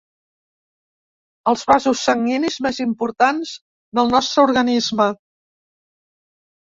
Els 1.51 1.65
vasos 1.71 2.01
sanguinis 2.07 2.57
més 2.67 2.81
importants 2.87 3.53
del 4.01 4.13
nostre 4.17 4.47
organisme. 4.51 5.11